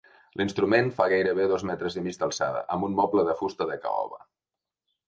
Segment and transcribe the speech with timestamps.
[0.39, 4.25] L'instrument fa gairebé dos metres i mig d'alçada, amb un moble de fusta de caoba.